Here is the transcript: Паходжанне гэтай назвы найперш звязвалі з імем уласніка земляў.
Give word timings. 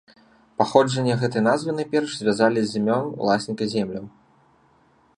Паходжанне 0.61 1.17
гэтай 1.23 1.43
назвы 1.49 1.75
найперш 1.79 2.11
звязвалі 2.21 2.61
з 2.71 2.83
імем 2.83 3.05
уласніка 3.25 3.63
земляў. 3.75 4.05